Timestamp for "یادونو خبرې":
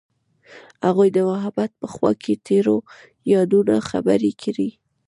3.33-4.31